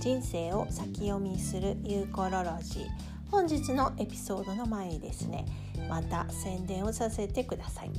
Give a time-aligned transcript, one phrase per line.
[0.00, 3.10] 人生を先読みするユーコロロジー。
[3.30, 5.46] 本日のエピソードの前にですね
[5.88, 7.90] また宣伝をさせてください、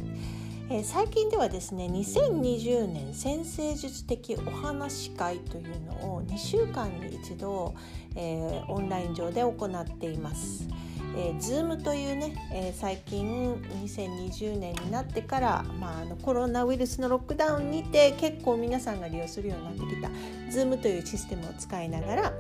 [0.70, 7.74] えー、最近ではですね2020年先生術的お話会というのを2週間に一度、
[8.16, 10.68] えー、オンライン上で行っています。
[11.16, 13.56] えー、Zoom というね、えー、最近
[13.86, 20.10] 2020年になってから、まあ、あのコロナウイルスのロックダウンにて結構皆さんが利用するようになってきた
[20.50, 22.34] Zoom というシステムを使いながら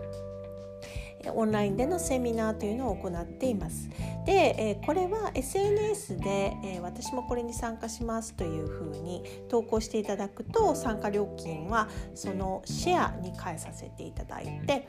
[1.29, 3.89] オンラインでのセミナーというのを行っています。
[4.25, 14.87] で、えこれは SNS で、え私もこれに参加しますというふうに投稿していただくと参加料金はそのシェアに変えさせていただいて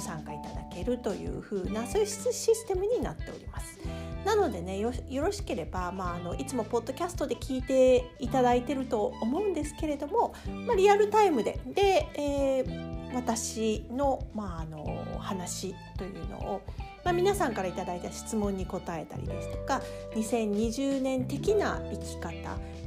[0.00, 3.78] 参加いただけるというふうなそういうシステムになっております。
[4.24, 10.34] なのでねよろしければ、まあ、あのいつもポッドキャストで聞いていただいてると思うんですけれども、
[10.66, 16.62] まあ、リアルタイムでで、えー、私の,、まあ、あの話というのを、
[17.06, 19.80] まあ、皆さんから頂いた質問に答えたりですとか
[20.16, 22.32] 2020年的な生き方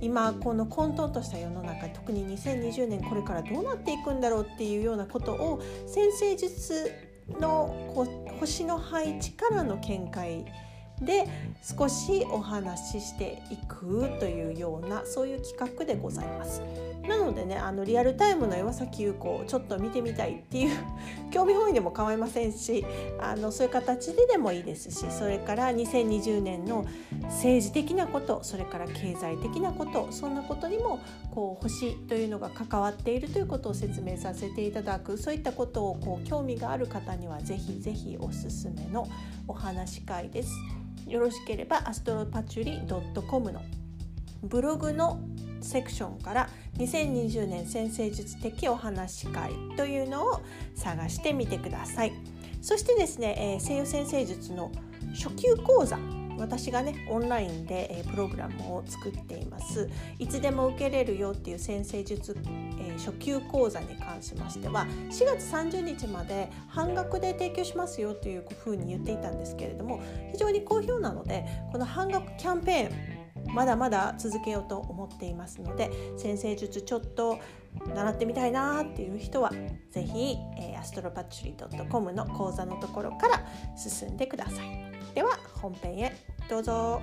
[0.01, 6.91] 今この混沌とした世の中特に2020年これからどうなっていくんだろうっていうようなことを先生術
[7.39, 8.05] のこ
[8.41, 10.43] 星の配置からの見解
[11.01, 11.25] で
[11.63, 16.61] 少しお話ししていくというようなそういう企画でございます。
[17.09, 20.77] なのでねあのリアルタイムの岩崎優子をちょっと見てみたいっていう
[21.31, 22.85] 興味本位でも構いませんし
[23.19, 26.85] あのそういう形ででもいいですしそれから2020年の
[27.23, 30.99] 政治的なことそれから経済的なことそんなことにも
[31.31, 39.07] こう星というのが関わっているということを説明させていただくそういったことをこう興味がある方にはぜひぜひおすすめの
[39.47, 40.51] お話し会です。
[41.07, 42.81] よろしければアストロパチュリ
[43.27, 43.61] .com の
[44.43, 45.19] ブログの
[45.61, 50.41] セクションから2020年先生術的お話会というのを
[50.75, 52.13] 探してみてください。
[52.61, 54.71] そしてですね、えー、西洋先生術の
[55.13, 55.97] 初級講座
[56.37, 59.89] 私がねオンラインで、えー、プログラムを作っています。
[60.17, 62.35] いつでも受けれるよっていう先生術、
[62.79, 70.01] えー、初級講座に関しましては4月30日まで半額で提供しますよというふうに言っていたんですけれども
[70.31, 73.18] 非常に好評なのでこの半額キャンペーン
[73.53, 77.39] まだまだ続けようと思っていますので先生術ちょっと
[77.93, 79.51] 習ってみたいなっていう人は
[79.91, 83.45] 是非、えー、アストロパッチュリー .com の講座のところから
[83.77, 84.89] 進んでください。
[85.13, 86.15] では本編へ
[86.49, 87.01] どうぞ。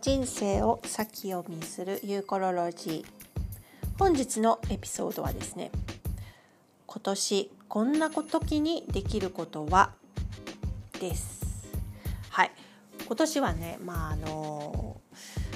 [0.00, 3.21] 人生を先読みするユーコロロジー
[3.98, 5.70] 本日のエピソードはですね
[6.86, 9.92] 今年こんな時にできることは？
[11.00, 11.42] です。
[12.30, 12.52] はい。
[13.06, 15.00] 今年はねまああの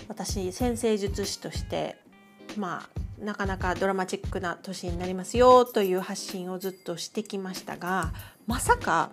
[0.08, 1.96] 私先生術師として
[2.56, 2.88] ま
[3.20, 8.12] あなかなかドラマチックな年になりますよという発信をずっとしてきましたが
[8.46, 9.10] まさか、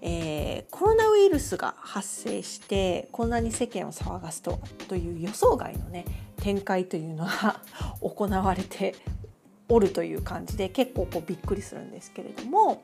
[0.00, 6.04] えー、コロナウイルスが発生してこんなに世間を騒がすとという予想外のね
[6.42, 7.60] 展開というのが
[8.00, 8.96] 行われて
[9.68, 12.82] おるという感じで結構こうびっくりするんですけれども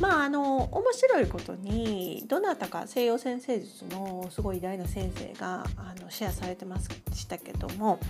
[0.00, 8.00] まああの面白いことにどなたか西洋先生術のすごい偉大な先生があのシェアされてましたけども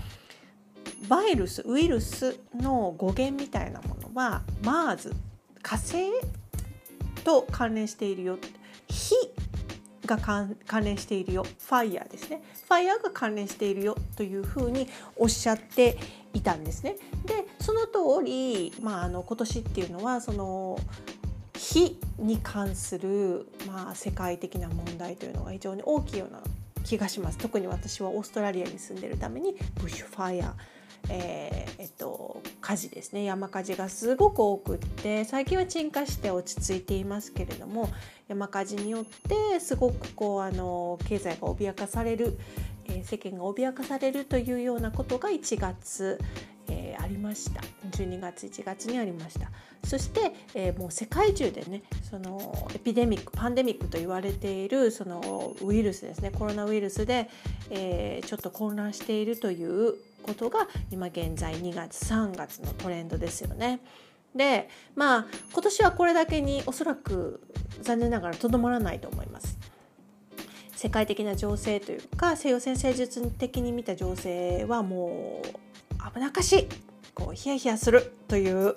[1.09, 5.15] バイルスウイルスの語源みたいなものはマーズ
[5.61, 6.12] 火星
[7.25, 8.38] と関連しているよ。
[8.87, 9.15] 火
[10.09, 11.45] が関連しているよ。
[11.45, 12.43] ファイヤーですね。
[12.67, 15.97] ファイヤーが関連しているよというふうにおっしゃって
[16.35, 16.97] いたんですね。
[17.27, 20.79] でその通り、まあ、あの今年っていうのはその
[21.55, 26.41] 火に関する、まあ、世界的な問題というのが非常に大きいような
[26.85, 27.39] 気がします。
[27.39, 30.78] 特に私はオーストラリアに住んでるためにブッシュファイヤー
[31.09, 33.25] えー、えっと、火事ですね。
[33.25, 37.89] 山火事がすごく多くって最近は鎮火して落ち着いていますけれども
[38.29, 42.39] 山火事によってすごくこうあの経済が脅かされる、
[42.87, 46.19] えー、世間が脅かされるというようなことが1月、
[46.69, 47.62] えー、ありました。
[47.91, 49.51] 12月1月にありました。
[49.85, 56.31] そして、えー、もう世界中でねそのエピデミックパンデミックと言われているそのウイルスですね。
[56.31, 57.31] コロナウイルスで、
[57.71, 59.94] えー、ちょっと混乱しているという
[60.29, 63.81] ことが今現在2月3月のトレンドですよね。
[64.35, 67.41] でまあ今年はこれだけにおそらく
[67.81, 69.59] 残念ながらとどまらないと思います。
[70.77, 76.69] 世界的な情勢というか西洋先生術的に見た情勢はもう危なっかしい
[77.15, 78.77] こうヒヤヒヤするという、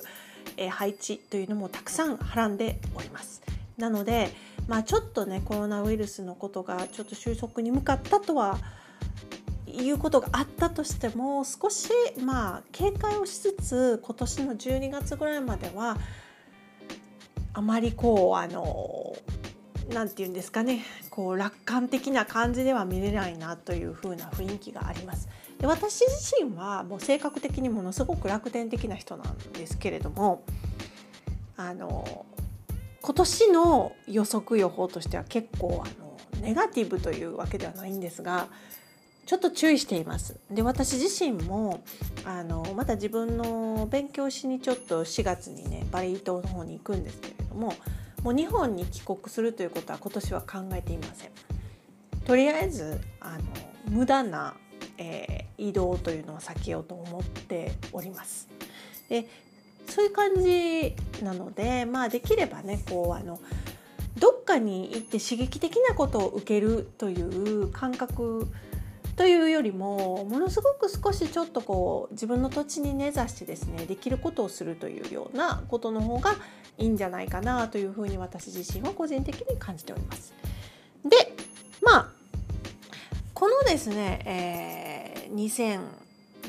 [0.57, 3.43] え配置というのもたくさんはらんでおります。
[3.77, 4.29] なので
[4.67, 8.57] まあ、ちょっとねコロナウイルスのことがちょっと収束に向かったとは
[9.73, 11.89] いうことがあったとしても少し
[12.23, 15.97] まあ警戒をしつつ今年の12月ぐらいまでは
[17.53, 19.15] あまりこうあの
[19.93, 25.27] 何て言うんですかねこう楽観的な感じでは見れないなという風な雰囲気があります。
[25.59, 30.43] で私自身はもう性格的にものすごく楽天的な人なんですけれども
[31.55, 32.25] あの
[33.01, 38.47] 今年の予測予報としては結構あのネガティブというわけではないんですが
[39.31, 40.35] ちょっと注意しています。
[40.51, 41.81] で私自身も
[42.25, 47.73] あのまた自分の勉強しにちょっと4月にねバリ島の方に行くんですけれども
[48.23, 51.31] もう日本に帰国するということは今年は考えていません。
[52.25, 53.43] とりあえずあの
[53.87, 54.53] 無駄な、
[54.97, 58.49] えー、移動というのは避けようと思っております。
[59.07, 59.29] で
[59.87, 60.93] そういう感じ
[61.23, 63.39] なのでまあできればねこうあの
[64.19, 68.51] どっかに行って刺激的なことを受けるという感覚
[69.15, 76.35] というよりもものすごく少しちょっとこう自分の土地に根ざしてですねできることをするというようなことの方が
[76.77, 80.33] いいんじゃないかなというふうに私自身は個人的に感じております。
[81.03, 81.33] で
[81.81, 82.07] まあ
[83.33, 85.79] このですね、えー、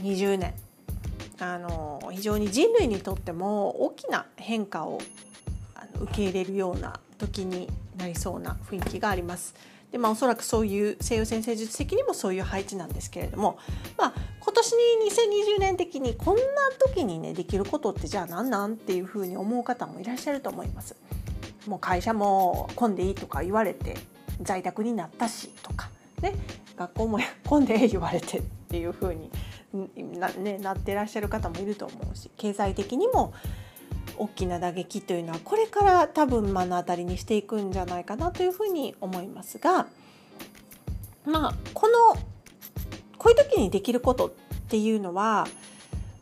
[0.02, 0.54] 2020年
[1.38, 5.00] あの非常に人類にとっても大きな変化を
[6.00, 9.54] 受け入れるような時になりそうな雰囲気があります。
[9.92, 13.58] でまあ、おそらくそういう西洋先生術的にもそういう配置なんですけれども、
[13.98, 14.78] まあ、今年に
[15.56, 16.42] 2020年的にこんな
[16.80, 20.96] 時にねできることってじゃあ何なんっていうふうに思う方もいらっしゃると思います。
[21.66, 23.96] もう会社も混んでいいとか言われて
[24.40, 25.90] 在宅になったしとか、
[26.22, 26.34] ね、
[26.76, 29.30] 学校も混んで言われてっていうふうに
[30.18, 33.32] な,、ね、なってらっしゃる方もいると思うし経済的にも
[34.16, 39.86] 大きな打撃というのはこれから多分目の当たりにしていくんじゃないかなというふうに思いますが
[41.24, 42.20] まあこの
[43.18, 44.30] こういう時にできることっ
[44.68, 45.46] ていうのは、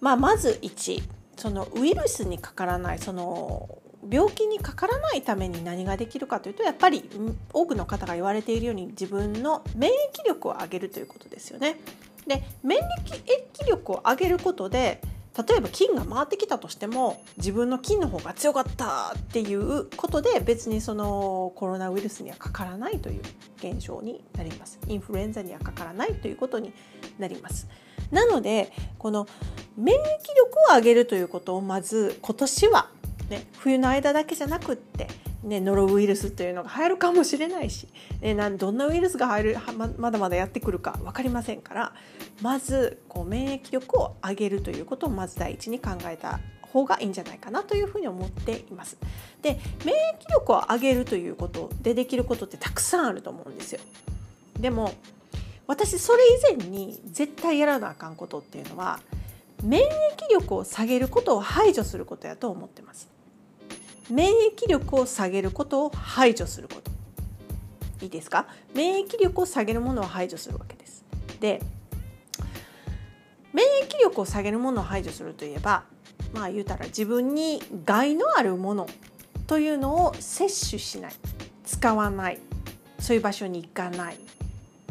[0.01, 1.03] まあ、まず1
[1.37, 3.79] そのウイルスにかからないその
[4.11, 7.09] 病気にかからないために何ができるかというとやっぱり
[7.53, 11.81] 多くの方が言われているように自分の免疫力を上げるということですよね。
[12.27, 15.01] で免疫力を上げることで
[15.37, 23.23] 例えば菌が回ってきたとしても自分の菌の方が強かったっていうことで別にそのコロナウイルスにはかからないという
[23.59, 24.81] 現象になります。
[24.89, 26.73] インフルエンザにはかからないということに
[27.19, 27.69] なります。
[28.11, 29.29] なのでこの
[29.77, 32.91] 免疫力を上げるということをまず今年は、
[33.29, 35.07] ね、冬の間だけじゃなくって
[35.43, 37.89] ね、ノロウイルスというのが流行るかもしれないし、
[38.21, 41.95] ね、なんどんなウイルスが入るままだまだやってくるか分かりませんから
[42.43, 48.99] まずこう免疫力を上げるということをまず第一に考えた方がいいんじゃないかなというふうに思っています。
[49.41, 53.81] で免疫力を上げるということでできることってたくさんあると思うんですよ。
[54.59, 54.93] でも
[55.67, 56.19] 私それ
[56.53, 59.01] 以前に絶対やらなあかんことっていうのは
[59.63, 59.87] 免疫
[60.31, 63.09] 力を下げることを排除することやと思ってます。
[64.11, 66.91] 免疫力を下げることを排除すること。
[68.03, 68.47] いいですか？
[68.75, 71.05] 免疫力を下げるものを排除するわけです。
[71.39, 71.63] で
[73.53, 75.85] 免疫力を下げるものを排除するといえば
[76.33, 78.89] まあ言うたら自分に害のあるもの
[79.47, 81.13] というのを摂取しない。
[81.65, 82.39] 使わない。
[82.99, 84.19] そういう場所に行かない。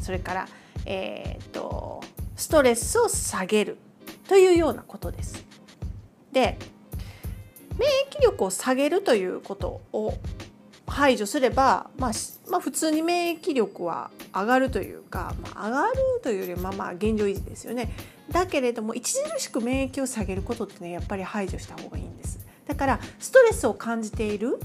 [0.01, 0.47] それから、
[0.85, 2.03] えーと
[2.35, 3.77] ストレスを下げる
[4.27, 5.43] というようなことです。
[6.31, 6.57] で
[7.79, 10.13] 免疫力を下げるということを
[10.85, 12.11] 排除すれば、まあ、
[12.49, 17.89] まあ、普通に免疫力は上がるというか、まあ、上がるというよりまあまあ現状維持ですよね。
[18.29, 22.45] だけれども著しく免疫を下げることってねやっぱり排除した方がいいんです。
[22.67, 24.59] だからストレスを感じている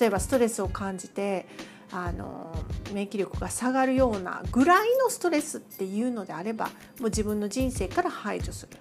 [0.00, 1.46] 例えばストレスを感じて
[1.92, 2.52] あの
[2.92, 6.72] 免疫力が下がるようなぐらいのストレスっていうのであればも
[7.02, 8.76] う自分の人生から排除する。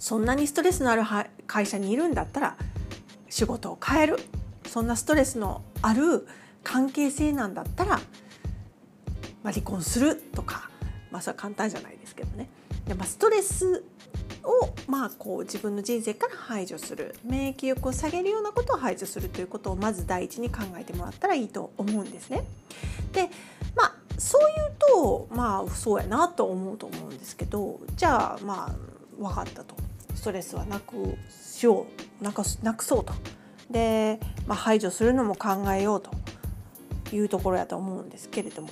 [0.00, 1.04] そんなにストレスのある
[1.46, 2.56] 会社にいるんだったら
[3.28, 4.18] 仕事を変える。
[4.66, 6.26] そんなストレスのある
[6.64, 8.00] 関係性なんだったら、
[9.42, 10.70] まあ、離婚するとか、
[11.10, 12.48] まあ、それは簡単じゃないですけどね。
[12.86, 13.84] で、まあ、ストレス
[14.42, 17.14] を、まあ、こう自分の人生から排除する。
[17.24, 22.44] 免疫力を下げるようなことを排除するということをまず第一に考えてもらったらいいと思うんですね。
[23.12, 23.28] で
[23.74, 29.89] まあそう言うとまあそうやなと思うと思うんですけどじゃあまあ分かったと。
[30.20, 31.86] ストレスはなくしよ
[32.20, 33.14] うなくなくそうと
[33.70, 36.10] で、まあ、排除するのも考えようと
[37.16, 38.68] いうところやと思うんですけれども、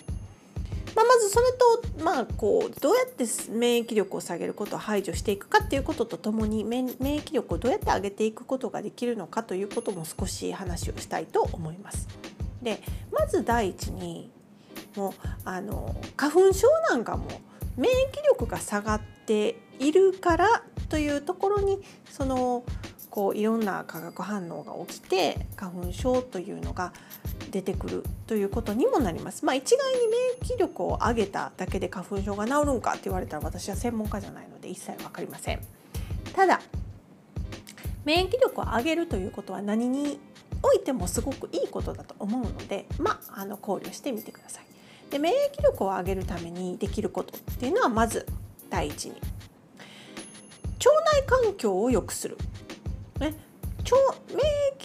[0.94, 1.46] まあ、まずそれ
[1.96, 12.08] と、まあ、こうどうやって免疫力を下げることを排除していくかっていうこととともに免疫力をどうやって上げていくことができるのかということも少し話をしたいと思います。
[12.60, 14.30] でまず第一に
[14.96, 15.12] もう
[15.46, 17.26] あの花粉症なんかも
[17.76, 17.96] 免疫
[18.28, 21.78] 力が下がっているからというところに
[22.10, 22.64] その
[23.10, 26.92] こういろんな化学反応が起きて花粉症というのが
[27.50, 29.44] 出てくるということにもなります。
[29.44, 35.60] まあ、一概に免疫力を上げただけで花粉症が治るんかって言われたら私は専門家じゃないので一切分かりません。
[36.34, 36.60] ただ
[38.04, 40.20] 免疫力を上げるということは何に
[40.62, 44.64] おいてもすごくいいことだと思うので、まあ、あの考慮してみてください。
[45.10, 48.26] で免疫力を上げるためにできることっていうのはまず
[48.70, 49.14] 第一に
[51.28, 52.38] 環境を良くする、
[53.20, 53.34] ね、
[53.84, 53.96] 腸
[54.30, 54.40] 免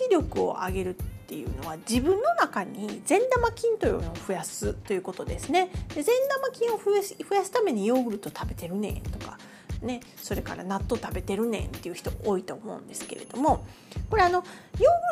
[0.09, 5.69] 疫力を上げるっていうのは自分の中に善玉菌というのを増やすということですね。
[5.95, 9.37] で善玉菌を増やす増やすためにヨーグルト食べてるねとか。
[9.81, 13.65] ね、それから納豆食べてるねんっていう人多いと思うんですけれども。
[14.09, 14.45] これあのヨー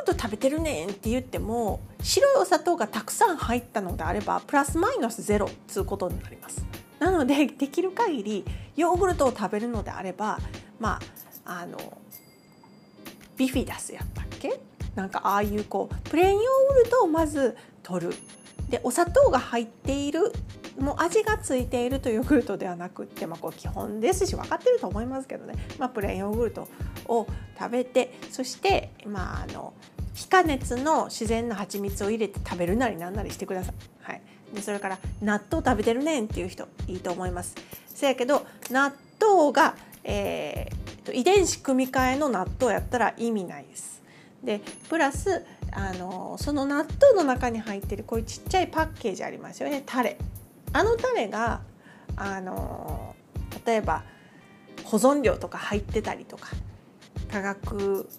[0.06, 6.64] グルト食べてるねんって言っても白いお砂糖がたくさん入ったのであればプラスマイナスゼロつうことになります。
[7.00, 8.46] なのでできる限り
[8.76, 10.40] ヨーグルトを食べるのであれば
[10.82, 11.00] ま
[11.46, 11.78] ああの
[13.38, 14.60] ビフィダスやったっけ？
[14.96, 18.14] なんかああいうこうプレーンヨーグルトをまず取る
[18.70, 20.34] でお砂糖が入っている
[20.80, 26.68] もう味がついているというヨーグルトではなくって、まあ、こう基本ですし分かってると思いますけどね、まあ、プレーンヨーグルト
[27.08, 27.28] を
[27.60, 29.74] 食べてそして、まあ、あの
[30.14, 33.76] 非加熱の自然な蜂蜜を入れて食べるなりなんなりしてください。
[34.02, 34.22] はい、
[34.54, 37.56] でそれから納豆食べてるねんっていう人いいと思います。
[37.88, 44.02] せやけど納豆が、えー、遺伝子組み換えの納豆やったら意味ないです。
[44.44, 49.84] でプラスあのその納豆の中に入ってるこういうちっちゃいパッケージありますよね。
[49.86, 50.18] タレ。
[50.74, 51.62] あのタレが
[52.16, 53.16] あの
[53.66, 54.04] 例えば
[54.84, 56.50] 保存料とか入ってたりとか
[57.32, 58.10] 化学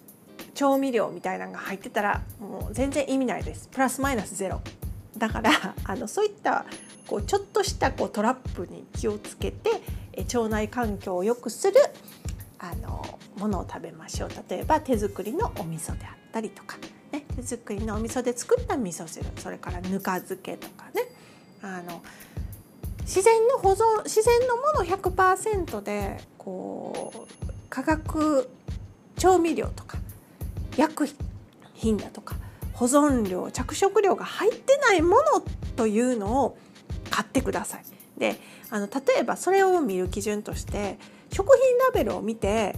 [0.53, 3.67] 調味料みたいなのが入ってたらもう全然意味ないです。
[3.71, 4.61] プラスマイナスゼロ。
[5.17, 6.65] だからあのそういった
[7.07, 9.81] こうちょっとしたこうトラップに気をつけて
[10.17, 11.75] 腸内環境を良くする
[12.59, 14.29] あのものを食べましょう。
[14.49, 16.77] 例えば手作りのお味噌であったりとか、
[17.11, 19.25] ね、手作りのお味噌で作った味噌汁。
[19.37, 21.03] それからぬか漬けとかね。
[21.61, 22.01] あの
[23.01, 28.49] 自然の保存自然のもの100%でこう化学
[29.17, 29.97] 調味料とか
[30.77, 31.09] 薬
[31.73, 32.35] 品だとか
[32.73, 35.43] 保存料着色料が入ってないもの
[35.75, 36.57] というのを
[37.09, 37.83] 買ってください。
[38.17, 38.39] で
[38.73, 40.97] あの例えばそれを見る基準として
[41.31, 42.75] 食品ラベルを見て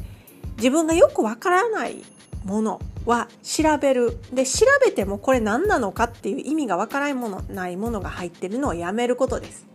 [0.57, 2.03] 自分がよくわからない
[2.43, 9.65] ものは調べるで調べてもこれ何なのかっていう意味がわからないものないものが入ってるのをやめることです。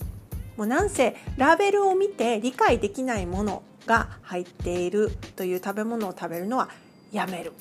[0.58, 6.68] もうなんせラベルを見て理解できないものが入っているという食べ物を食べるのは
[7.12, 7.54] やめる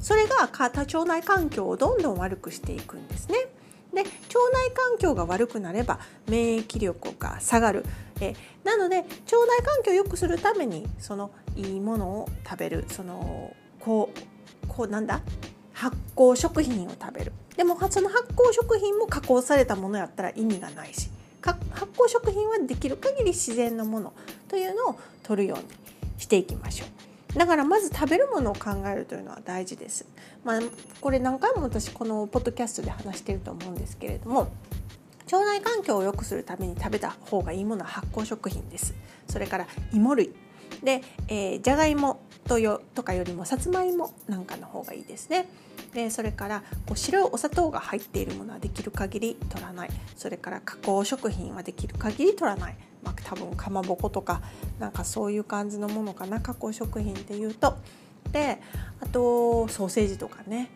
[0.00, 3.36] それが腸内環境をどんどん悪くしていくんですね。
[3.92, 7.84] で腸内環境が悪くなれば免疫力が下がる。
[8.20, 8.34] え
[8.64, 12.84] なので腸内環境を良くするためにそのいいものを食べる。
[12.88, 15.20] そのこうこうなんだ？
[15.72, 17.32] 発酵食品を食べる。
[17.56, 21.10] でもその発酵食品も加工されたものやったら意味がないし
[21.42, 21.60] 発
[21.94, 24.12] 酵食品はできる限り自然のもの
[24.48, 25.64] というのを取るように
[26.16, 27.11] していきましょう。
[27.36, 30.06] だからまず食べるものを考えるというのは大事です。
[30.44, 30.60] まあ、
[31.00, 34.50] これ何回も私このポッドキャストで話していると思うんですけれども
[35.32, 38.94] 腸内環境を良くするために食べた方がいいものは発酵食品です。
[39.28, 40.34] それから芋類
[40.82, 45.48] で、えー、じゃがいもとよとかよりもさつまいもなんかの方がいいですね。
[45.94, 54.40] でそれからこう白いお砂糖が入っているものはできる限り取らないそれから加工食品はできる限り取らない、まあ、多分かまぼことか
[54.78, 57.76] なんかそういう感じのものかな加工食品っていうと
[58.32, 58.60] で
[59.00, 60.70] あとソーセージとかね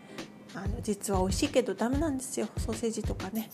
[0.54, 3.50] あの実は美味しいけどダメなんですよソーセージとかね。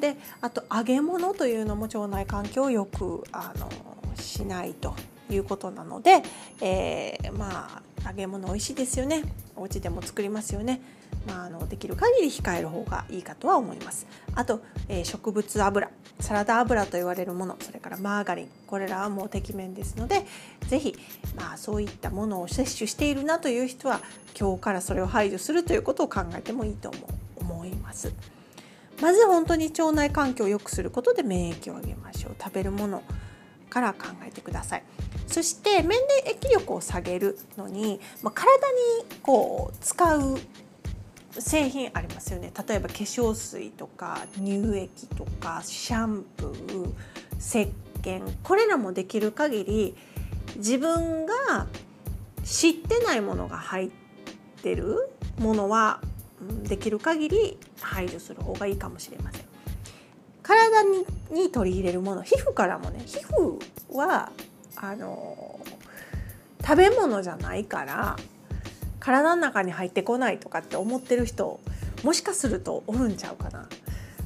[0.00, 3.68] であと揚げ物というのも腸内環境をよくあの
[4.16, 4.94] しないと
[5.28, 6.22] いうことなので、
[6.60, 9.24] えー、まあ揚げ物美味しいですよね
[9.56, 10.80] お家でも作りますよね。
[11.26, 14.06] まあ、あのできる限り控える方がいいかとは思います。
[14.34, 20.24] あと、えー、植物油サラダ油と言われるものそれからマーガリンこれらはもうてきめんですので
[20.68, 20.94] 是非、
[21.36, 24.00] まあ、そういったものを摂取しているなという人は
[24.38, 26.98] 今日からそれを排除するということを考えてもいいと思
[27.36, 28.12] 思います。
[29.00, 33.02] まず本当に腸内環境を良くすることで免疫を上げましょう食べるもの
[33.70, 34.82] から考えてください。
[35.26, 38.48] そして免疫力を下げるのに、まあ、体
[39.08, 40.38] にこう使う
[41.38, 46.92] 製品ありますよね例えば化粧水とか乳液とかシャンプー
[47.38, 47.72] 石
[48.02, 49.96] 鹸これらもできる限り
[50.56, 51.66] 自分が
[52.44, 53.90] 知ってないものが入っ
[54.62, 56.00] てるものは
[56.64, 59.50] できる限り排除する方がいいかもしれません。
[60.42, 63.58] 体にに取り入れるもの皮膚からもね皮膚
[63.94, 64.32] は
[64.74, 65.60] あの
[66.60, 68.16] 食べ物じゃないから
[69.00, 71.60] 体の中に入ってこないとかって思ってる人
[72.04, 73.68] もしかするとおるんちゃうかな。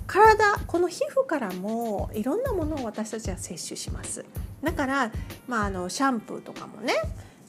[0.07, 4.25] 体この皮膚からもいろんなものを私たちは摂取します
[4.62, 5.11] だから、
[5.49, 6.93] まあ、あのシャンプーとかもね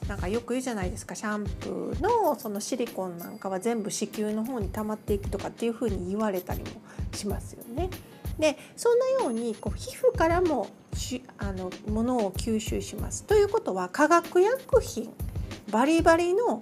[0.08, 6.68] なんかよく言うじゃないですかシャンプーのそのシリコンなんかは全部子宮の方に溜まっていくとかっていうふうに言われたりも
[7.14, 7.90] しますよね。
[8.38, 13.24] でそんなようにこう皮膚からもしあのものを吸収します。
[13.24, 15.12] ということは化学薬品
[15.72, 16.60] バリバリの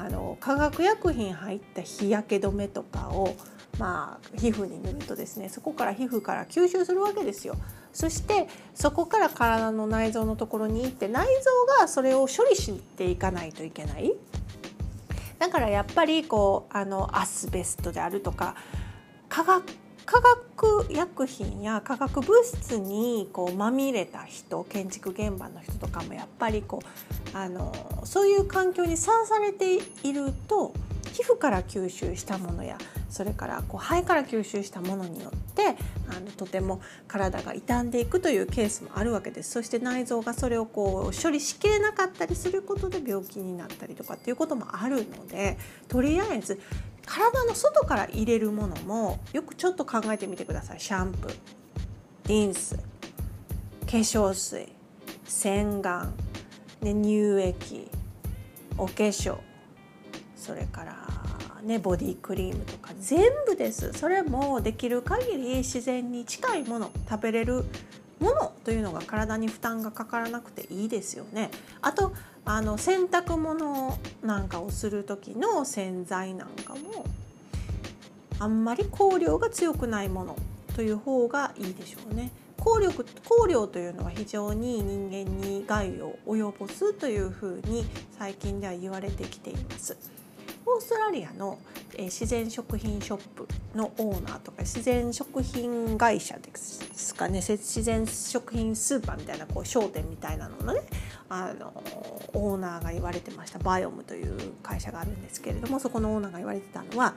[0.00, 3.36] あの化学薬品入った日焼け止めとかを
[3.78, 7.56] まあ、皮膚に塗るとですねそこから皮膚から吸収するわけですよ。
[7.92, 14.12] そしてそこから体の内臓のところに行って内臓がそれを処理していかないといけない。
[15.38, 18.54] だからやっぱりこうあのアスベストであるとか
[19.28, 19.64] 化学
[20.06, 27.72] 化学薬品や化学物質にこうまみれた人建築現場の人とかもやっぱりこうあの
[28.04, 30.72] そういう環境にさらされていると
[31.12, 32.76] 皮膚から吸収したものや
[33.08, 35.76] それからこう肺から吸収したものによって
[36.08, 39.52] あのとても体が傷んでいくというケースもあるわけです。
[39.52, 45.56] そして内臓がそれをこう処理しきれなかったりすることで病気になったりとかっていうこともあるので
[45.86, 46.60] とりあえず
[47.06, 50.80] 体の外から入れるものもよくちょっと考えてみてください。
[50.80, 51.34] シャンプー。
[52.26, 52.76] リンス。
[52.76, 52.82] 化
[53.86, 54.68] 粧水。
[55.24, 56.06] 洗顔、
[56.80, 57.90] ね、乳液。
[58.76, 59.38] お化粧。
[60.36, 60.94] それから
[61.62, 62.92] ねボディクリームとか。
[62.98, 63.92] 全部です。
[63.92, 67.64] それもできる限り自然に近いもの食べれる
[68.20, 71.50] ものというのが体に負担がかからなくていいですよね。
[71.82, 72.12] あと
[72.46, 77.06] あの洗濯物なんかをする時の洗剤なんかも
[78.38, 80.36] あんまり香料が強くないもの
[80.76, 82.30] という方がいいでしょうね。
[82.58, 87.84] 香力香料というのは非常に人間に害を及ぼすというふうに
[88.18, 90.13] 最近では言われてきています。
[90.66, 91.58] オーストラリアの、
[91.96, 100.80] え、自然食品ショップのオーナーとか自然食品会社ですかね自然食品スーパーみたいなこう商店みたいなののね
[101.28, 101.72] あの
[102.32, 107.14] オーナーが言われてましたバイオムという会社があるんですけれどもそこのオーナーが言われてたのは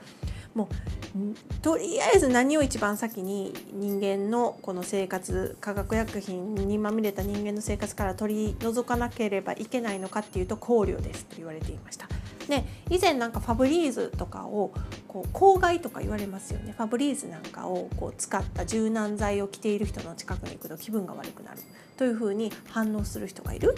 [0.54, 0.68] も
[1.14, 12.08] うとりあえず何を一番先に人間のこの生活化学薬品にまみれた人間の生活から取り除かなければいけないのかっていうと香料ですと言われていました。
[12.48, 14.72] で以前なんかファブリーズとかを
[15.06, 21.58] こう公害とか言われますよねファブリーズなんかをこう使った柔軟剤を着ている人の近くに行くと気分が悪くなる
[21.96, 23.74] というふうに反応する人がいる、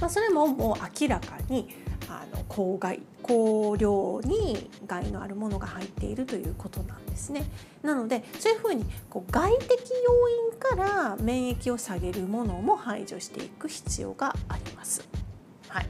[0.00, 1.68] まあ、それももう明らかに
[2.08, 7.44] あの公害香料に害のあるものが入っているということなんですね。
[7.82, 9.70] なのでそういうふうにこう外的
[10.04, 15.08] 要因から免疫を下げるものも排除していく必要があります。
[15.68, 15.86] はい、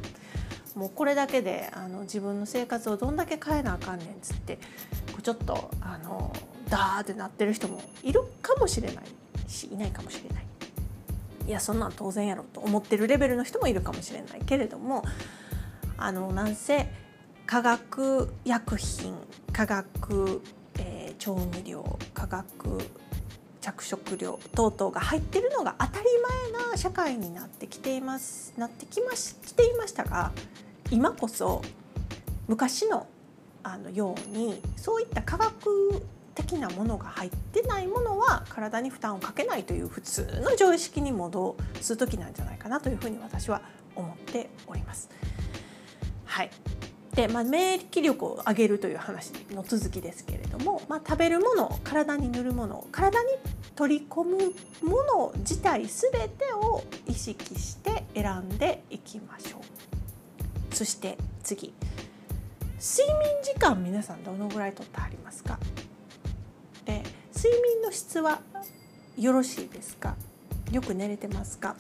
[0.77, 4.59] もうこれだけであの自分の生活をどんだけ変えなあかんねんっつって
[5.23, 6.33] ちょっとあの
[6.69, 9.05] ダーってなってる人もいるかもしれない
[9.49, 10.45] しいないかもしれない。
[11.47, 15.03] いやそんなん当然やろと思ってるレベルの人もいるかもしれないけれども
[15.97, 16.89] あのなんせ
[17.45, 19.17] 化学薬品
[19.53, 20.43] 化学、
[20.79, 22.79] えー、調味料化学
[23.61, 26.07] 着色料等々が入ってるのが当たり
[26.55, 30.33] 前な社会になってきていますなってきまし来ていましたが
[30.91, 31.63] 今こそ
[32.49, 33.07] 昔の
[33.63, 36.03] あのようにそういった科学
[36.35, 43.61] 的なものが入ってないものは体に負担をかけないという普通の常識に戻す時なんじゃないかなというふうに私は
[43.95, 45.11] 思っております。
[46.25, 46.51] はい、
[47.15, 53.31] で、まあ、免疫力を上げるという話の続きですけれども、まあ、食べるもの体に塗るもの体に
[53.75, 54.37] 取り込む
[54.89, 60.75] もの自体全てを意識して選んでいきましょう。
[60.75, 61.75] そして次。
[62.83, 65.59] 睡眠時間皆さんどのぐらいとってありますか？
[66.87, 67.03] で
[67.37, 68.41] 睡眠の質は
[69.19, 70.17] よろしいですか？
[70.73, 71.77] よく寝れてますか？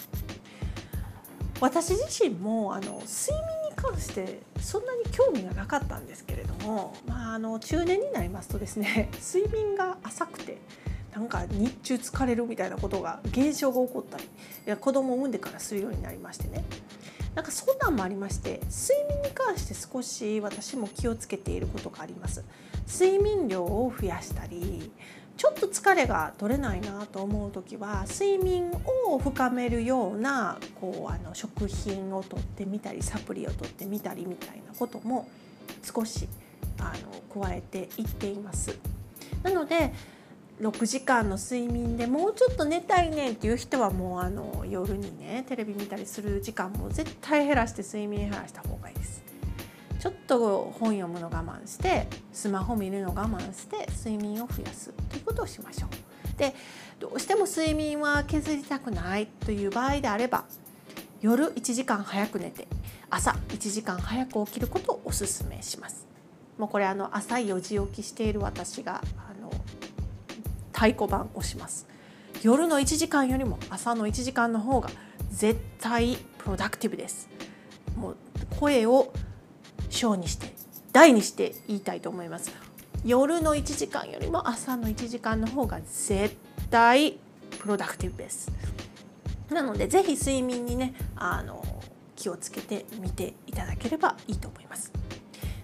[1.59, 10.59] 私自身もあの睡眠関してそんなに興味がなかったんですけれども、まあ、あの中年になりますとですね 睡眠が浅くて
[11.13, 14.29] なんか日中疲れるみたいなことが現象が起こったりい
[14.67, 16.65] や子供を産んでからするようになりましてね。
[17.35, 22.45] なんかそんなんもありまして睡眠に関して少し私も気をつけていることがあります。
[22.89, 24.91] 睡眠量を増やしたり
[25.41, 28.71] ちょっと疲れが取れないなと思う時は睡眠
[29.09, 35.31] を深めるようなこうあの食品をとってみたりサプリをとってみたりみたいなことも
[35.83, 36.29] 少し
[36.79, 36.93] あ
[37.33, 38.77] の加えていっています。
[39.43, 39.95] なので
[40.61, 49.23] 6時間の睡眠でもうちょっと寝たいねんっていう人はもうあの夜にねテレビ見たりする時間も絶対減らして睡眠減らした方がいいです。
[50.01, 54.93] ちょっと本読むの我慢してスマホ見るの我慢して睡眠を増やす。
[55.21, 56.39] ということをしましょう。
[56.39, 56.55] で
[56.99, 60.45] どうしても睡眠は削りたくないという場合であれば
[61.21, 62.67] 夜1時間早く寝て
[63.11, 66.07] 朝1時間早く起きることをおすすめします。
[66.57, 69.51] もうこれあの朝4時起きしている私があの
[70.73, 71.87] 太鼓判をします。
[72.43, 74.91] 夜の1時間よりも朝の1時間の方が
[75.31, 77.29] 絶対プロダクティブです。
[77.97, 78.17] もう
[78.59, 79.13] 声を
[79.91, 80.55] 小にして
[80.93, 82.70] 大にして言いたいと思います。
[83.05, 86.37] 夜の1時間よりも朝の1時間の方が絶
[86.71, 87.19] 対
[87.59, 88.51] プロダクティブです。
[89.51, 91.65] なのでぜひ睡眠にねあの
[92.15, 94.93] 気をつけてみていただければいいと思います。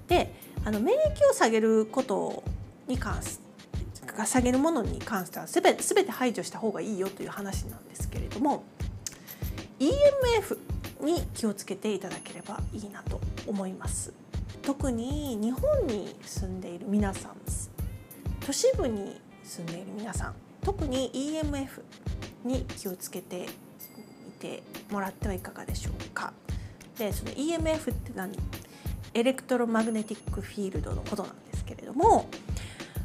[0.08, 2.42] であの免疫を下げること
[2.88, 3.38] に関し
[4.24, 8.64] 下げるものに関してはすべて全て排除した方がいいよという話なんですけれども
[9.78, 10.58] EMF
[11.04, 14.14] に気をつけていただければいいなと思います。
[14.62, 17.36] 特に日本に住んでいる皆さん
[18.44, 21.82] 都市部に住んでいる皆さん特に EMF
[22.44, 23.46] に気をつけて
[24.24, 26.32] みてもらってはいかがでしょうか。
[26.98, 28.36] でその EMF って何？
[29.14, 32.28] エレクトロマグネティックフィールドのことなんですけれども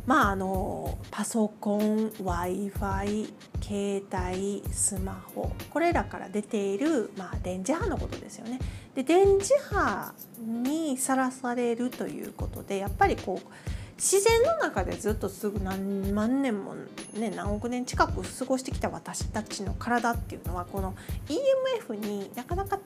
[0.05, 3.33] まああのパソコン w i f i
[3.71, 8.59] 携帯スマホこれらから出ている、まあ、電磁波のことですよね。
[8.95, 13.49] で電磁波にさらされるということでやっぱりこう
[13.95, 16.75] 自然の中でずっとすぐ何万年も、
[17.13, 20.93] ね、何億年近く過ごしてきた私たちの体っていうのはこの
[21.29, 22.77] EMF になかなか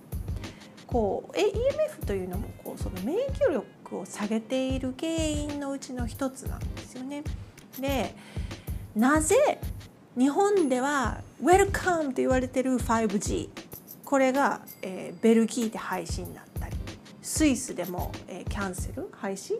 [0.85, 7.23] こう EMF というのもこうその免疫力を下げている原因のうちの一つなんですよね。
[7.79, 8.13] で
[8.95, 9.59] なぜ
[10.17, 13.49] 日本では「ウェルカム」と言われてる 5G
[14.05, 16.75] これが、えー、ベルギーで配信だったり
[17.21, 19.59] スイスでも、えー、キャンセル廃止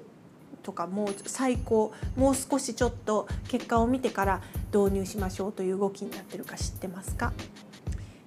[0.64, 4.42] とかもう最高もう少しちょっと結果を見てから
[4.74, 7.34] 導入しましょうという動きになってるか知ってますか？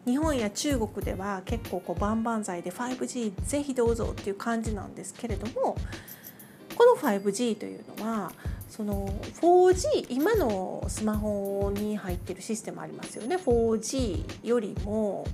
[0.05, 5.77] 日本や中国では結構こう万々歳で 5G ぜひどうぞっていう感じなんですけれども
[6.75, 8.33] この 5G というのは
[8.69, 9.09] その
[9.41, 15.27] 4G 今のスマホに入ってるシステムありますよね 4G よりも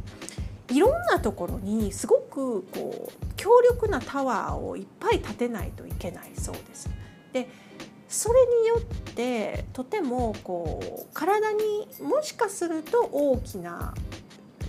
[0.71, 6.89] いろんなところにすごくこう強力なタワーをいっぱい建てないといけないそうです。
[7.33, 7.49] で
[8.09, 8.81] それによっ
[9.15, 13.93] てとてもこう体にもしかすると大きな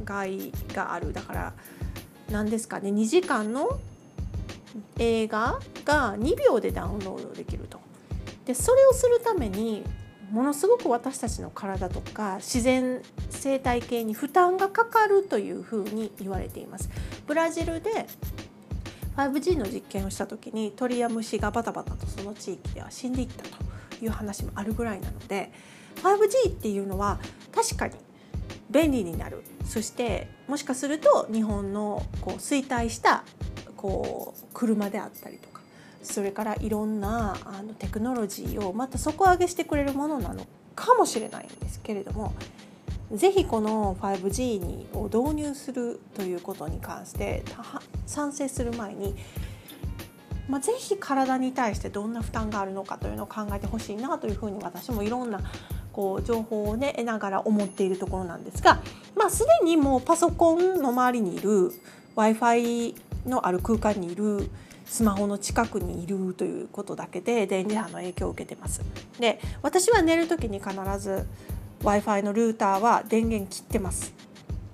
[0.03, 1.53] 害があるだから
[2.31, 3.79] 何ですかね2時間の
[4.97, 7.84] 映画が2秒でダウンロードできると。
[8.45, 9.83] でそれをするために
[10.31, 16.89] ものすごく私たちの体とか自然生態系に負担がかかるというふうに言われています。
[17.27, 18.07] ブラジルで
[19.15, 23.63] 5G の実験をした時に鳥や虫がバタバタとその地域では死んでいったと
[24.03, 25.51] いう話もあるぐらいなので
[26.03, 27.19] 5G っていうのは
[27.53, 27.95] 確かに
[28.69, 33.23] 便利になるそしてもしかすると日本のこう衰退した
[33.77, 35.54] こう車であったりとか
[36.05, 42.33] それからいろんなあのテクノロジーをまた底上げしてくれるものなのかもしれないんですけれども
[43.11, 47.43] ぜひこの 5G にを導入するということに関して
[48.05, 49.15] 賛成する前に、
[50.49, 55.39] まあ、ぜひ体に対してどんな負担があるのかというのを考えてほしいなというふうに私もいろんな
[55.93, 58.81] こう情報をね得ながら思っているところなんですが、
[59.15, 61.71] まあ、すでにもうパソコンの周りにいる
[62.15, 64.49] w i f i のある空間にいる
[64.85, 68.81] スマホの近くにいるということだけで電磁波の影響を受けてます。
[69.19, 71.25] で私は寝る時に必ず
[71.83, 74.13] w i f i のルーターは電源切ってます。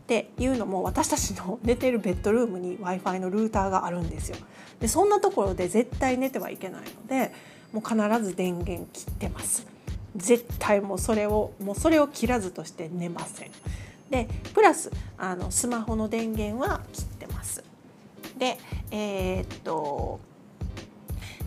[0.04, 4.38] っていうのも私たちの寝てるベッドルームに w i f i のルーターがあるんですよ。
[4.80, 7.34] でそんなところで絶対寝てはいけないので
[7.72, 9.66] もう必ず電源切ってます。
[10.16, 13.52] 絶対もうそれをもうそれを切らずとして寝ません。
[14.10, 17.71] でプラスあのスマホの電源は切ってます。
[18.42, 18.58] で
[18.90, 20.20] えー、っと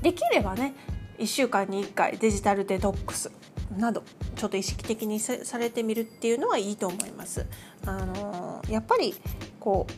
[0.00, 0.74] できればね
[1.18, 3.32] 1週間に1回デジタルデトックス
[3.76, 4.04] など
[4.36, 7.46] ちょっと意識的にされてみるっていうのはいいと思います。
[7.84, 9.14] あのやっぱり
[9.58, 9.88] こ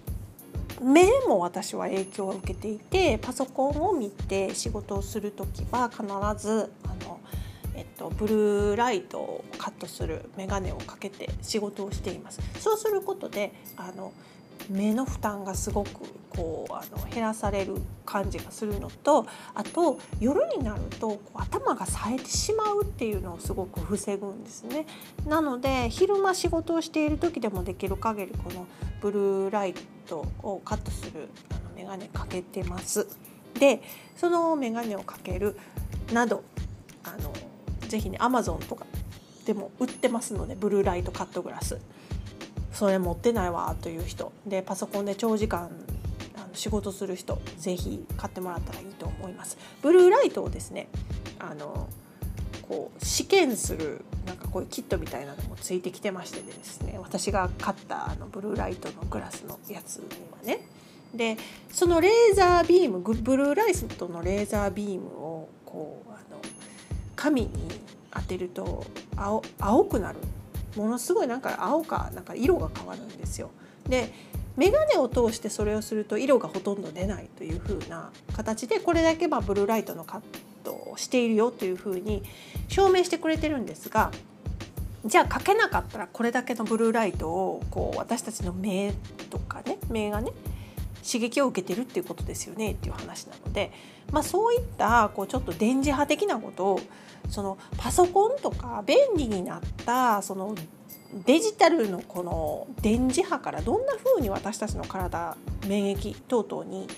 [0.80, 6.02] う目も私は影響を受けていてパソコンを見て仕事をする時は必
[6.42, 7.20] ずあの
[7.74, 14.14] えっと、ブルーライトをカットする眼鏡をかけて仕事をしていますそうすることであの
[14.68, 15.90] 目の負担がすごく
[16.30, 24.86] こうあの減らされる感じがするのとあと夜になると頭が冴えてしまうっていうのをすごく防ぐんですね。
[25.26, 28.66] なので昼間仕事をしている時でもできる限りこの
[29.00, 29.74] ブルーライ
[30.06, 33.06] トをカットするあのメガネかけてます。
[33.58, 33.80] で
[34.16, 35.56] そのメガネをかける
[36.12, 36.42] など
[37.04, 37.32] あの
[37.88, 38.84] ぜひねアマゾンとか
[39.46, 41.78] でも売ってますのでブルーライトカットグラス
[42.76, 45.70] それ持ってないわという人でパソコンで長時間
[46.34, 49.56] あの仕事する人ぜひ買ってもらったらいいと思います。
[49.80, 50.88] ブルーライトをですね
[51.38, 51.88] あの
[52.68, 60.60] こう試験するなんかこういうキットみたいなのもついてきてましてですね私が買ったあのブルーライトのグラスのやつにはね
[61.14, 61.38] で
[61.72, 66.40] そのレーザービームブルーライトのレーザービームをこうあの
[67.14, 67.50] 紙に
[68.10, 68.84] 当てると
[69.16, 70.18] 青青くなる
[70.76, 73.50] ものすごいなんか青かなんか色が変わるんですよ。
[73.88, 74.12] で
[74.56, 80.20] 眼鏡を通してそれをすると色がほとんど出ないというふうな形でこれだけまブルーライトのカッ
[80.64, 82.22] トをしているよというふうに
[82.68, 84.10] 証明してくれてるんですが
[85.04, 88.92] じゃあかけなかったらこれだけのブルーライトをこう私たちの目
[89.30, 90.32] とかね目がね
[91.06, 93.72] 刺激を受けてるっていうことですよねっていう話なので、
[94.10, 96.80] まあ、そういったこうちょっと電磁波的なことを
[97.28, 100.54] そのパソコンとか便利になったその
[101.24, 106.88] デジタルのこの電磁波からどんな風に私たちの体免疫等々に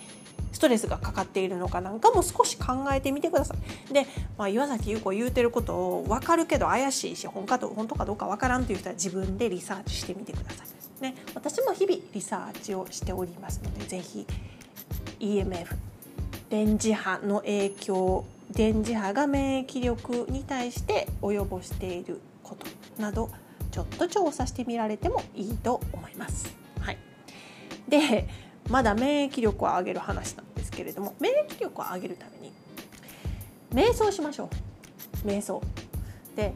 [0.52, 3.54] ストレスがかかっているのかなんかも少し考えてみてくださ
[3.90, 3.92] い。
[3.92, 4.06] で、
[4.36, 10.68] まあ、岩崎優子言うてることを分かるけど怪しいし本かと本当かどうか分からんという人は自分でリサーチしてみてください。
[11.02, 14.26] ね、私も日々リサーチをしておりますので是非
[15.20, 15.76] EMF
[16.50, 22.66] 電磁波の影響電磁波が免疫力に対して及ぼしていること
[23.00, 23.30] など
[23.70, 26.52] ちょっと調査してみられてもいいと思います。
[26.80, 26.98] はい、
[27.88, 28.26] で
[28.68, 32.52] まだ免疫力を上げる話なんですけれども免疫力を上げるために
[33.72, 34.50] 瞑想しましょ
[35.24, 35.62] う瞑想。
[36.36, 36.52] で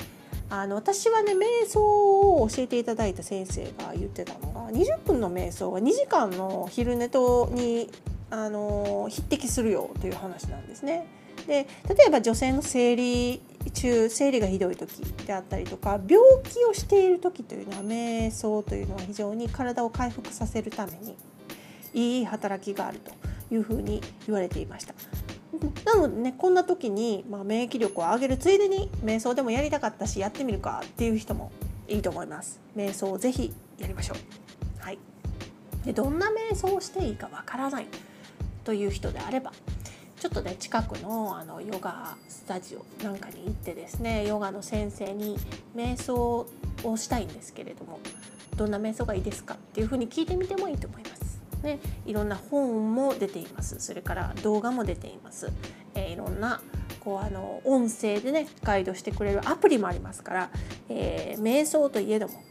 [0.48, 7.90] あの私はね瞑想を教えていただいた先生が言ってたのが20分の瞑想は2時間の昼寝とに
[8.30, 11.06] あの匹敵するよという話なんですね。
[11.46, 13.40] で例えば女性の生理
[13.72, 14.90] 中生理がひどい時
[15.26, 21.16] であったりとか病気をしている時というのは瞑想というのは非常に体を回復させるために
[21.94, 23.12] いい働きがあると
[23.54, 24.94] いうふうに言われていました。
[25.84, 31.52] なのでねこんな時に、まあ、免疫力を上げるついでに瞑想でもやりたかったしやってみるかっていう人も
[31.88, 34.98] いいと思います瞑想をぜひやりましょうはい
[35.84, 37.86] でどんな瞑想をしていいかわからない
[38.64, 39.52] という人であれば
[40.18, 45.36] ちょっとね近くのあのヨガスタジオなんかに行ってですねヨガの先生に
[45.76, 46.46] 瞑想
[46.84, 47.98] をしたいんですけれども
[48.56, 51.21] どんな瞑想がいいですかっていうふうに聞いてみてもいいと思います。
[51.62, 55.50] ね、いろんな本も出ていますそれから動画も出ています、
[55.94, 56.60] えー、いろんな
[57.00, 60.50] こうあの音声でねガイドしてくれるアプリもありますから、
[60.88, 62.42] えー、瞑想といえども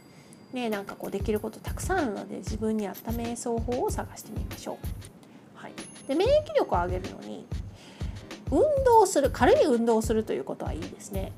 [0.52, 4.86] ねなんかこうできることたくさんあるので自分に合った瞑想法を探してみましょう。
[5.54, 5.72] はい、
[6.06, 7.46] で免疫力を上げるのに
[8.50, 11.32] 運動する軽い運動をするということはいいですね。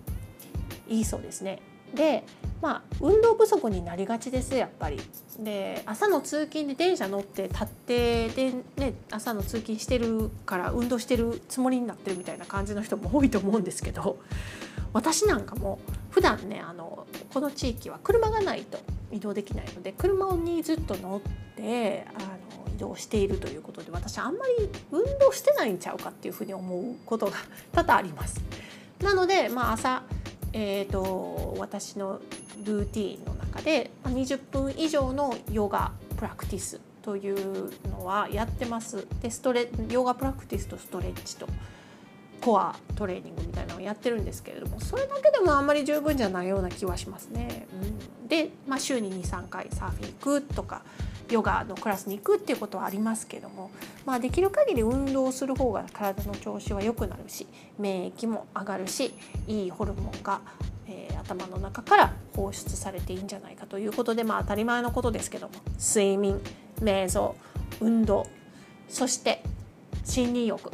[0.88, 1.60] いいそうですね。
[1.94, 2.24] で
[2.60, 5.00] まあ運動不足になりがちですやっぱり。
[5.38, 14.18] で朝の通勤で電車乗って立ってで、ね、朝の通勤してるから運動してるつもりになってるみたいな感じの人も多いと思うんですけど
[14.92, 15.80] 私なんかも
[16.10, 18.78] 普段ねあのこの地域は車がないと
[19.10, 27.32] 移動できないので車にずっと乗ってあの移動しているということで私あんまり運動してないんちゃうかっていうふうに思うことが
[27.72, 28.40] 多々あります。
[29.00, 30.04] なので、まあ、朝
[30.56, 32.20] えーと、私の
[32.64, 39.06] ルーティンの中で20分以上のヨガプラクティスというのはやってます。
[39.20, 41.48] でストレヨガプラクティスとストレッチと
[42.40, 47.66] コアトレーニングみたいなのをやってるんですけれどもそれだけでもあんまり十分じゃないような気はしますね。
[48.22, 50.82] うん、で、まあ、週に23回サーフィン行くとか
[51.30, 53.70] ヨガのクラスに行くっていうことはありますけども、
[54.04, 57.46] まあ、できる限り運動する方が体の調子は良くなるし
[57.78, 59.14] 免疫も上がるし
[59.46, 60.40] いいホルモンが、
[60.86, 66.40] えー、頭の中から放出されていいんじゃないかということでまあ当たり前のことですけども睡眠
[66.80, 67.34] 瞑想
[67.80, 68.26] 運動
[68.88, 69.42] そして
[70.06, 70.70] 森林浴、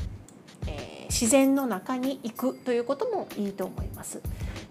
[0.66, 4.20] えー、自然の中に行くということもいいと思います。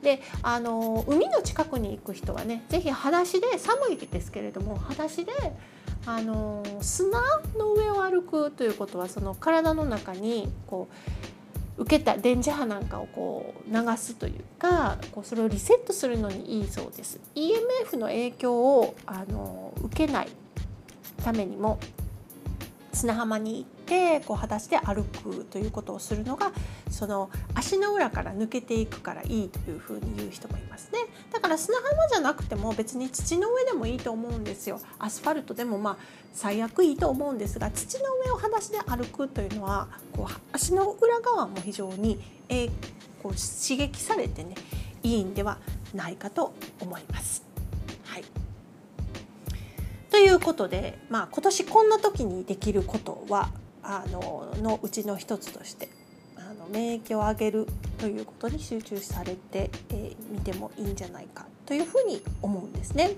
[0.01, 5.31] であの海の近くに行く人はね是非裸足で寒いですけれども裸足で
[6.05, 7.21] あの砂
[7.57, 10.87] の上を歩くということはその体の中にこ
[11.77, 17.19] う受けた電磁波なんかをこう流すというかこうそれをリセットするのにいいそうです。
[17.35, 20.29] EMF の影響をあの受けない
[21.23, 21.79] ためにも
[22.91, 26.51] 砂浜に行ってこう裸足で歩くということをするのが
[26.99, 30.99] その足の裏から抜けていくからいいというふうに言う人もいますね。
[31.31, 34.81] だから砂浜じゃなくても別に土の上でもいいと思うんですよ。
[34.99, 35.97] アスファルトでもまあ
[36.33, 42.69] 最悪いいと思うんですが土の上を裸足で歩くというのはこう足の裏側も非常に、えー、
[43.23, 44.55] こう刺激されてね
[45.01, 45.57] いいんでは
[45.93, 47.45] ないかと思います。
[48.03, 48.25] はい。
[50.11, 53.51] ということで、まあ、今年こんな時にできることは
[53.83, 55.87] あののうちの一つとして
[56.71, 63.11] 免疫を上げるということに集中されてみ、えー、てもいいんじゃないかというふうに思うんですね。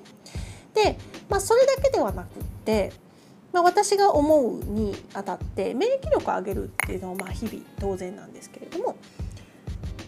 [0.74, 0.98] で、
[1.30, 2.92] まあ、それだけではなくって、
[3.54, 8.96] まあ、私が思うにあたって免疫力を上げるっていうのはまあ日々当然なんですけれども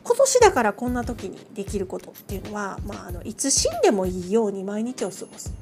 [0.04, 5.54] 今年だからこんな時にできることっていうのは、まあ、あのいつ死んでもいいように毎日を過ごす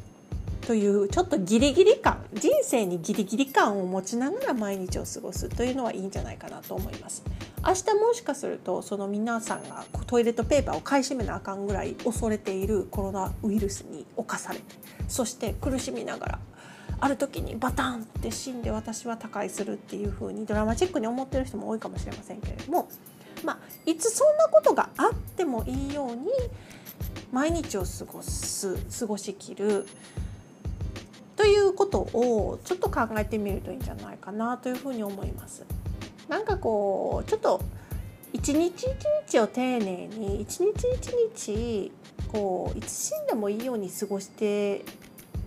[0.61, 7.23] というちょっとギリギリ感人生にギリギリ感を持ちながら毎日を過ごすというのはいいんじゃないかなと思います。
[7.65, 14.59] 明日もしかするとその皆さんがトイレットペーパーを買い占めなあかんぐらい恐れているコロナウイルスに侵され
[15.07, 16.39] そして苦しみながら
[16.99, 22.89] ある時にバタンって死んで私は他界するっていう風にドラマチックに思ってる人も多いかもしれませんけれども
[23.43, 26.29] まあ、いつそんなことがあってもいいように
[27.31, 29.87] 毎日を過ごす過ごしきる
[31.41, 35.65] ということをちょっと考えてみるといいんじゃないかなというふうに思います。
[36.29, 37.59] なんかこうちょっと
[38.31, 38.85] 一日一
[39.27, 41.91] 日を丁寧に一日一日
[42.27, 44.85] こういつ死んでもいいように過ごして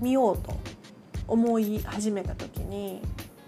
[0.00, 0.52] みようと
[1.28, 3.00] 思い始めた時に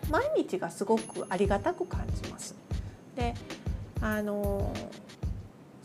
[0.08, 2.54] 毎日がすごくありがたく感じます。
[3.16, 3.34] で
[4.00, 4.72] あの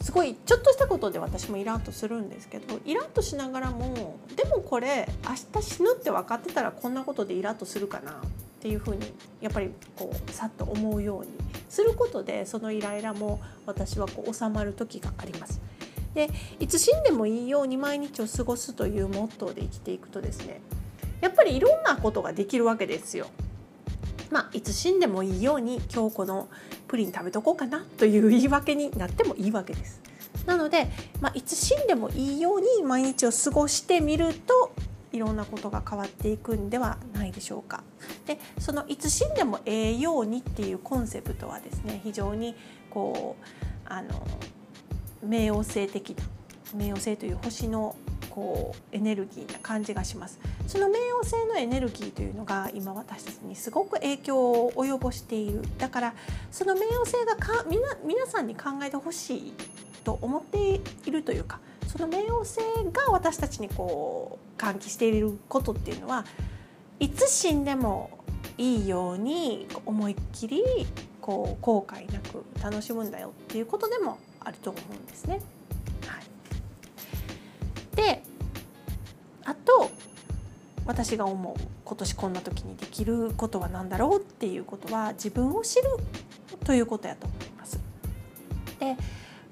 [0.01, 8.15] すごいちょっとしたことで私もイラッとするんですけどイラッとしながらもでもこれ明日死ぬって分かってたらこんなことでイラッとするかなっ
[8.61, 11.31] ていうふうにやっぱりこうさっと思うように
[11.69, 15.61] することでそのイライラも私はこう収まる時があります。
[16.13, 20.59] でいつ死んでもいいように毎日を過ごすというモットーで生きていくとですね
[21.21, 23.27] やっぱりいろんなことができるわけですよ。
[24.31, 26.47] まあ、いつ死んでもいいように今日この
[26.87, 30.01] プリン食べとこうかなという言い訳になってもいいわけです。
[30.45, 30.87] なので、
[31.19, 34.73] まあ、いつ死んでもいいように毎日を過ごしてみると
[35.11, 37.83] いろんなことが変わっていくんではないでしょうか。
[38.25, 42.55] でそのいつ死んでもええようにっていうコンセプトはですね非常に
[42.89, 43.45] こう
[43.85, 44.25] あの
[45.27, 46.23] 冥王星的な
[46.75, 47.95] 冥王星という星の
[48.31, 56.13] こうエネルギーな感じがしますその冥王星のエネルギーというのが今私たちにすごく影響を及ぼしているだから
[56.51, 59.53] その冥王星がかみな皆さんに考えてほしい
[60.03, 62.59] と思っているというかその冥王星
[62.91, 66.25] が私たちにこう喚起していることっていうのは
[66.99, 68.11] いつ死んでも
[68.57, 70.63] いいように思いっきり
[71.19, 75.41] こう後悔なく楽しむんだよっていうことでもあると思うんですね。
[78.01, 78.23] で
[79.45, 79.91] あと
[80.87, 85.83] 私が思う今年こんな時にできることは何だろうっていうことは自分を知る
[86.65, 87.79] ということやと思います。
[88.79, 88.97] で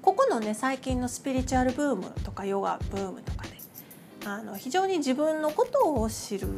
[0.02, 3.50] ここのね最近のスピリチュアルブームとかヨガブームとかで
[4.26, 6.48] あの非常に自分のことを知る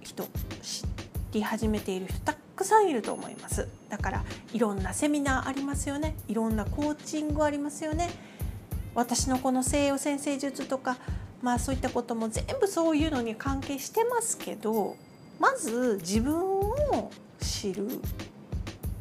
[0.00, 0.24] 人
[0.60, 0.84] 知
[1.32, 3.68] り始めている人たくさんいると思います。
[3.88, 6.14] だからいろんなセミナーありますよね。
[6.28, 8.10] いろんなコーチングありますよね。
[8.94, 10.96] 私のこの西洋先生術とか
[11.42, 14.96] まあそういったことも全部そういうのに関係してますけど
[15.38, 17.88] まず自分を知る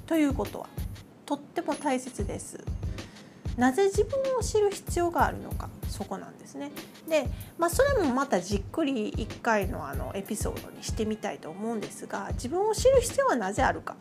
[0.05, 0.69] ということは
[1.25, 2.63] とっても大切です。
[3.57, 6.71] なぜ自分を知る必要があるのかそこなんですね。
[7.09, 13.97] で、まあ、それもまたじっくり1回のあのエピソードにしてみたいと思うんですが自分を知る必要はなぜあるか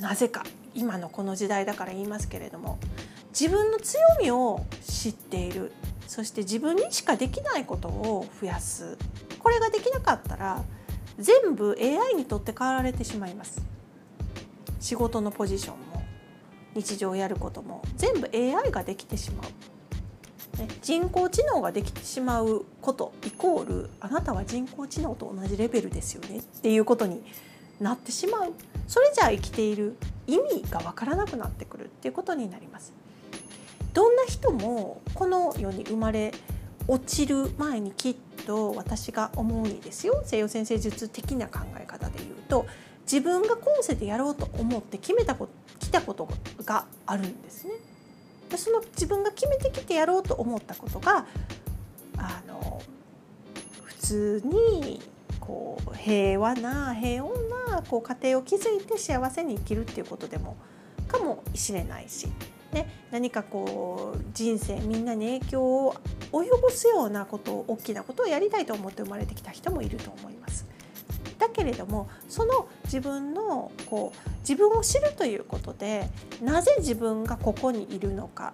[0.00, 0.42] なぜか
[0.74, 2.78] 今のこの時代だから言いますけれども
[3.32, 5.72] 自分の強みを知っている。
[6.06, 8.98] そして自分にしかできないことを増やす。
[9.38, 10.62] これができなかったら
[11.18, 13.62] 全部 AI にとって変わられてしまいます。
[14.80, 16.02] 仕事のポジションも
[16.74, 19.44] 日常やることも全部 AI ができてしま
[20.56, 26.38] う、ね、人工知能ができてしまうことイコールあなたは人工知能と同じレベルですよね。
[26.38, 27.22] っていうことに
[27.80, 28.52] なってしまう。
[28.86, 32.92] それじゃあ生きている意味がわからなくなってくるっていうことになります。
[33.92, 36.32] どんな人もこの世に生まれ
[36.88, 38.16] 落ちる前にきっ
[38.46, 42.66] と私が思うにですよ西洋先生術的な考え方で言うと
[43.02, 46.28] 自分が今世でやろうと思って決めたこと来たこと
[46.64, 47.74] があるんですね。
[48.48, 51.26] でその自分が決めてきてやろうと思ったことが
[52.16, 52.80] あの
[53.82, 55.02] 普通に
[55.40, 57.30] こう平和な平穏
[57.70, 60.56] なこう家庭を築いて幸せに生きるっていうことでも
[61.08, 62.28] かもしれないし、
[62.72, 65.94] ね、何かこう人生みんなに影響を
[66.32, 70.66] 及ぼすようなことを大きなことをやりたいと思って生まれてきた人もいると思います。
[71.38, 76.08] だけれどもその自分のこう自分を知るということで
[76.40, 78.52] なぜ自分がここにいるのか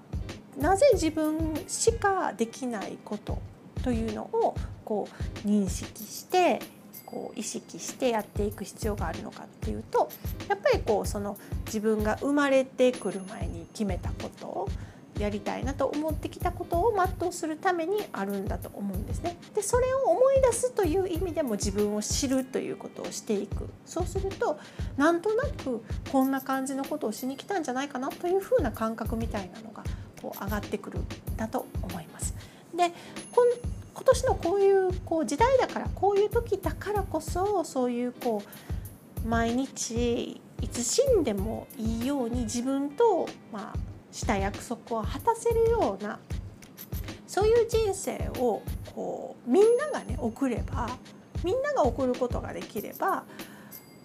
[0.58, 3.38] なぜ自分しかできないこと
[3.82, 4.54] というのを
[4.84, 5.06] こ
[5.44, 6.60] う認識して
[7.08, 10.10] こう意識してやっていく必要があるのかっていうと
[10.46, 14.68] やっぱりこうその自分が生まれてくる前に決めたことを
[15.18, 19.38] やりたいなと思ってきたことを全うするためにあるんだと思うんですね。
[19.54, 24.60] でそれを思い出すという意味でも自分を知るということをしていくそうすると
[24.98, 25.82] なんとなく
[26.12, 29.82] こんな感じのことをしに来たんじゃないかなというふうな感覚みたいなのが
[30.20, 31.06] こう上がってくるん
[31.38, 32.34] だと思います。
[32.76, 32.92] で
[33.98, 38.40] 今年のこういうこう時代だからこういう時だからこそそういうこ
[39.24, 43.78] う毎日いつ死んでもいいように自分と、まあ、
[44.12, 46.20] した約束を果たせるような
[47.26, 48.62] そういう人生を
[48.94, 50.88] こうみんながね送れば
[51.42, 53.24] みんなが送ることができれば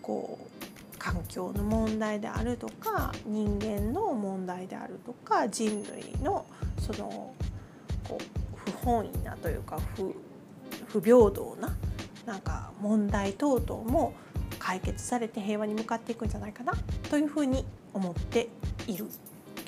[0.02, 6.46] こう環境の問題であるとか人間の問題であるとか人類の
[6.80, 7.34] その
[8.08, 10.14] こう不本意なというか不
[10.88, 11.76] 不平等な
[12.26, 14.14] なんか問題等々も
[14.60, 16.74] 解決されて平和に向かっていくんじゃないかな
[17.10, 18.50] というふうに思って
[18.88, 19.06] いる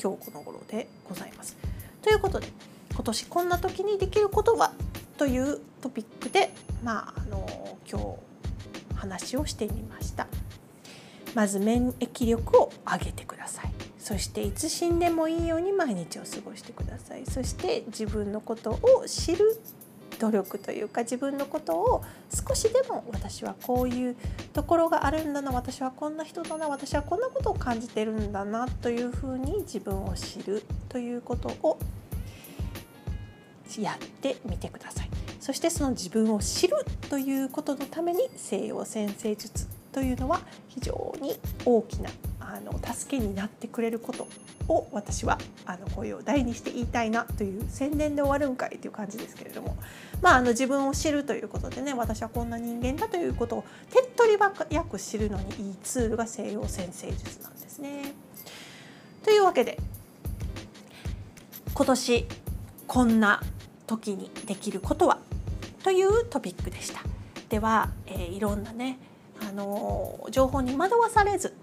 [0.02, 1.58] 今日この頃でございます。
[2.02, 2.48] ということで
[2.94, 4.72] 今年こんな時にできることは
[5.18, 10.28] というトピックで、まあ、あの今日話をしてみました。
[11.34, 13.75] まず免疫力を上げてください。
[14.06, 17.26] そしていつ死んでもいいように毎日を過ごしてください。
[17.26, 19.60] そして自分のことを知る
[20.20, 24.16] 努力というか自分のことを少しでも私はこういう
[24.54, 31.80] ところがあるんだな私はこんな人だな私はこんなことを感じてるんだなというふうに自分を知るということを
[33.80, 35.10] やってみてください。
[35.40, 36.76] そしてその自分を知る
[37.10, 41.36] ということのために西洋先生術というのは非常に
[41.66, 42.12] 大きな
[42.56, 44.28] あの助けになってくれること
[44.70, 49.76] を私はあの声を大にして言いたいなという宣伝で終わるんかいという感じですけれども、
[50.22, 58.14] まあ、あの自分を知るということでね私はこんな人間だということを手っ取り早く知るのにいいツールが西洋先生術なんですね。
[59.24, 59.78] というわけで
[61.74, 62.26] 今年
[62.88, 63.42] こんな
[63.86, 65.20] 時にできることは
[65.84, 67.02] というトピックでした。
[67.50, 68.98] では、えー、いろんなね
[69.42, 71.54] あの情報に惑わされず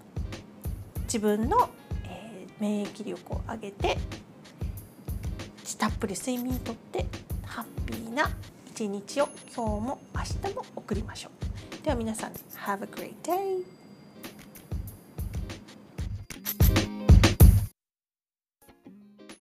[1.03, 1.69] 自分の
[2.05, 3.97] え免疫力を上げて
[5.83, 7.05] たっぷり睡眠とって
[7.45, 8.29] ハッピーな
[8.67, 11.29] 一日を今日も明日も送りましょ
[11.81, 11.83] う。
[11.83, 12.31] では皆さん
[12.65, 13.82] Have a great day!